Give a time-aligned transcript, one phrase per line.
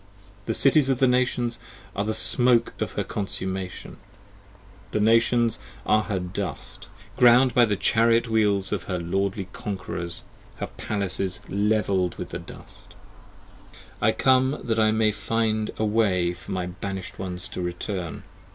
[0.45, 1.59] The Cities of the Nations
[1.95, 3.97] are the smoke of her consummation,
[4.93, 10.23] The Nations are her dust, ground by the chariot wheels Of her lordly conquerors,
[10.55, 12.95] her palaces levell'd with the dust.
[13.99, 18.23] 25 I come that I may find a way for my banished ones to return.